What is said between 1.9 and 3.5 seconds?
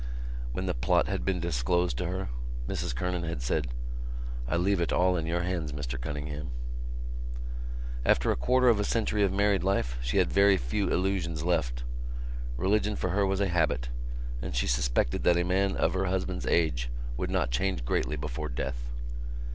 to her, Mrs Kernan had